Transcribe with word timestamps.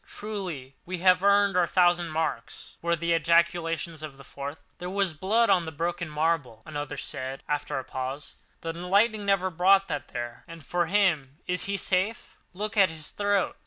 Truly 0.07 0.73
we 0.83 0.97
have 1.05 1.21
earned 1.21 1.55
our 1.55 1.67
thousand 1.67 2.09
marks!" 2.09 2.75
were 2.81 2.95
the 2.95 3.13
ejaculations 3.13 4.01
of 4.01 4.19
a 4.19 4.23
fourth. 4.23 4.63
"There 4.79 4.89
was 4.89 5.13
blood 5.13 5.51
on 5.51 5.65
the 5.65 5.71
broken 5.71 6.09
marble," 6.09 6.63
another 6.65 6.97
said 6.97 7.43
after 7.47 7.77
a 7.77 7.83
pause—"the 7.83 8.73
lightning 8.73 9.27
never 9.27 9.51
brought 9.51 9.87
that 9.89 10.07
there. 10.07 10.43
And 10.47 10.65
for 10.65 10.87
him—is 10.87 11.65
he 11.65 11.77
safe? 11.77 12.35
Look 12.51 12.75
at 12.77 12.89
his 12.89 13.11
throat! 13.11 13.57